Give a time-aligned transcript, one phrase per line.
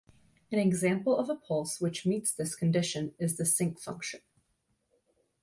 [0.51, 4.21] An example of a pulse which meets this condition is the sinc function.